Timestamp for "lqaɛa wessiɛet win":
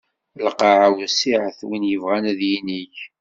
0.47-1.83